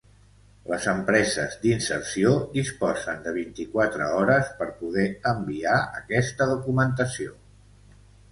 Les 0.69 0.85
empreses 0.91 1.57
d'inserció 1.65 2.31
disposen 2.55 3.21
de 3.27 3.33
vint-i-quatre 3.35 4.07
hores 4.21 4.49
per 4.61 4.69
poder 4.81 5.05
enviar 5.35 5.77
aquesta 6.01 6.49
documentació. 6.53 7.37